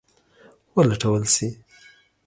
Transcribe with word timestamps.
ولټول 0.75 1.23
شي. 1.33 1.47